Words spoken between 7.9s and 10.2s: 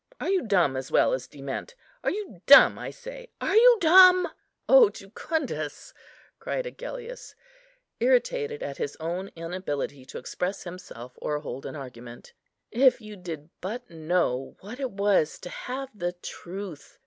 irritated at his own inability to